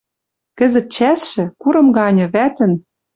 Кӹзӹт 0.57 0.87
чӓсшӹ— 0.95 1.43
курым 1.61 1.87
ганьы, 1.97 2.25
вӓтӹн 2.33 2.71